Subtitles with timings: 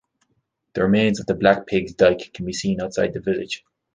[0.73, 3.63] The remains of the Black Pig's Dyke can be seen outside the village.